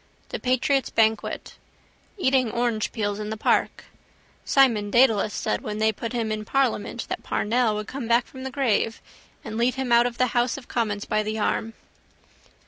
The 0.29 0.39
patriot's 0.39 0.89
banquet. 0.89 1.57
Eating 2.17 2.49
orangepeels 2.51 3.19
in 3.19 3.29
the 3.29 3.37
park. 3.37 3.83
Simon 4.43 4.89
Dedalus 4.89 5.31
said 5.31 5.61
when 5.61 5.77
they 5.77 5.91
put 5.91 6.11
him 6.11 6.31
in 6.31 6.43
parliament 6.43 7.05
that 7.07 7.21
Parnell 7.21 7.75
would 7.75 7.85
come 7.87 8.07
back 8.07 8.25
from 8.25 8.41
the 8.41 8.49
grave 8.49 8.99
and 9.43 9.57
lead 9.59 9.75
him 9.75 9.91
out 9.91 10.07
of 10.07 10.17
the 10.17 10.27
house 10.33 10.57
of 10.57 10.67
commons 10.67 11.05
by 11.05 11.21
the 11.21 11.37
arm. 11.37 11.75